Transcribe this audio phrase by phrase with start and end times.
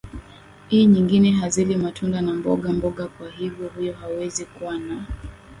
[0.71, 5.05] ii nyingi hazili matunda na mboga mboga kwa hivyo huyo mtu hawezi kuna na